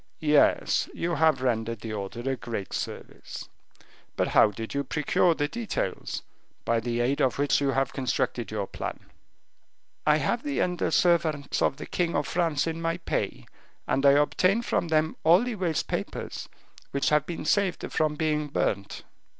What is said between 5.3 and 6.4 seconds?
the details,